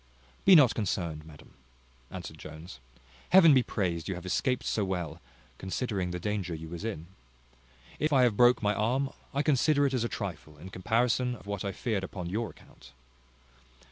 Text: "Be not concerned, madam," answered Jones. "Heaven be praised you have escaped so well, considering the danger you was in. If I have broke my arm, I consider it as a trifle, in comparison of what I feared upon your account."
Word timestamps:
"Be 0.45 0.55
not 0.55 0.73
concerned, 0.73 1.25
madam," 1.27 1.53
answered 2.09 2.39
Jones. 2.39 2.79
"Heaven 3.29 3.53
be 3.53 3.61
praised 3.61 4.07
you 4.07 4.15
have 4.15 4.25
escaped 4.25 4.65
so 4.65 4.83
well, 4.83 5.21
considering 5.59 6.09
the 6.09 6.19
danger 6.19 6.55
you 6.55 6.69
was 6.69 6.83
in. 6.83 7.05
If 7.99 8.11
I 8.11 8.23
have 8.23 8.35
broke 8.35 8.63
my 8.63 8.73
arm, 8.73 9.11
I 9.31 9.43
consider 9.43 9.85
it 9.85 9.93
as 9.93 10.03
a 10.03 10.09
trifle, 10.09 10.57
in 10.57 10.71
comparison 10.71 11.35
of 11.35 11.45
what 11.45 11.63
I 11.63 11.71
feared 11.71 12.03
upon 12.03 12.31
your 12.31 12.49
account." 12.49 12.93